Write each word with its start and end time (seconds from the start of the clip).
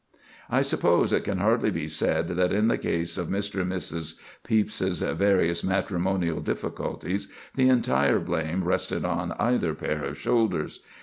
I 0.49 0.63
suppose 0.63 1.13
it 1.13 1.23
can 1.23 1.37
hardly 1.37 1.69
be 1.69 1.87
said 1.87 2.29
that 2.29 2.51
in 2.51 2.69
the 2.69 2.77
case 2.79 3.19
of 3.19 3.27
Mr. 3.27 3.61
and 3.61 3.71
Mrs. 3.71 4.19
Pepys's 4.43 4.99
various 5.01 5.63
matrimonial 5.63 6.39
difficulties, 6.39 7.27
the 7.53 7.69
entire 7.69 8.17
blame 8.17 8.63
rested 8.63 9.05
on 9.05 9.33
either 9.33 9.75
pair 9.75 10.03
of 10.03 10.17
shoulders. 10.17 10.79